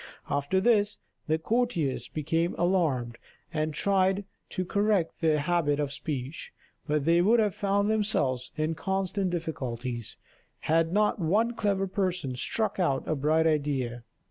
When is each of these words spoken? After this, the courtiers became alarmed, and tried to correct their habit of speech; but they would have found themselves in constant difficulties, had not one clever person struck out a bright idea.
After 0.31 0.59
this, 0.59 0.97
the 1.27 1.37
courtiers 1.37 2.07
became 2.07 2.55
alarmed, 2.57 3.19
and 3.53 3.71
tried 3.71 4.25
to 4.49 4.65
correct 4.65 5.21
their 5.21 5.37
habit 5.37 5.79
of 5.79 5.93
speech; 5.93 6.51
but 6.87 7.05
they 7.05 7.21
would 7.21 7.39
have 7.39 7.53
found 7.53 7.87
themselves 7.87 8.51
in 8.55 8.73
constant 8.73 9.29
difficulties, 9.29 10.17
had 10.61 10.91
not 10.91 11.19
one 11.19 11.53
clever 11.53 11.85
person 11.85 12.35
struck 12.35 12.79
out 12.79 13.07
a 13.07 13.13
bright 13.13 13.45
idea. 13.45 14.03